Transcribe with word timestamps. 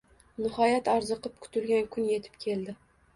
Nihoyat, 0.43 0.87
orziqib 0.93 1.35
kutilgan 1.43 1.85
kun 1.97 2.09
etib 2.17 2.41
keldi 2.47 2.75